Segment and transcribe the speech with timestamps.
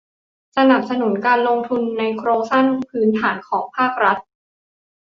[0.57, 4.17] สนับสนุนการลงทุนในโครงสร้างพื้นฐานของภาครัฐ